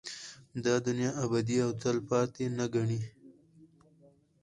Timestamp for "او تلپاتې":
1.65-2.45